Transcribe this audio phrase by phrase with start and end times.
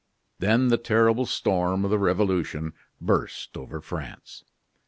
[0.39, 4.43] Then the terrible storm of the revolution burst over France.